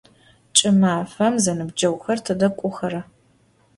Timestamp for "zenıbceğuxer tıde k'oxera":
1.43-3.01